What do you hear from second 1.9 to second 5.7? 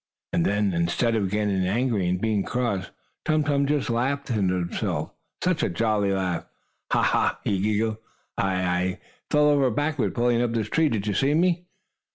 and being cross, Tum Tum just laughed himself, such a